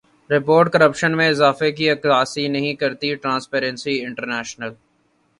report 0.29 0.71
corruption 0.73 1.15
میں 1.17 1.27
اضافے 1.29 1.71
کی 1.71 1.89
عکاسی 1.89 2.47
نہیں 2.47 2.73
کرتی 2.75 3.13
ٹرانسپیرنسی 3.15 3.99
انٹرنیشنل 4.05 4.73